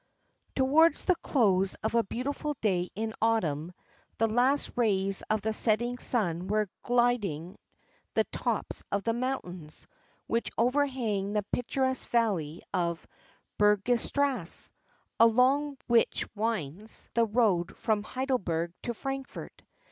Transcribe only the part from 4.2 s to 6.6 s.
last rays of the setting sun